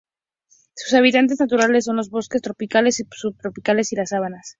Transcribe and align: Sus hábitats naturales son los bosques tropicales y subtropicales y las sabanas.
Sus 0.75 0.95
hábitats 0.95 1.39
naturales 1.39 1.85
son 1.85 1.95
los 1.95 2.09
bosques 2.09 2.41
tropicales 2.41 2.99
y 2.99 3.03
subtropicales 3.11 3.93
y 3.93 3.97
las 3.97 4.09
sabanas. 4.09 4.49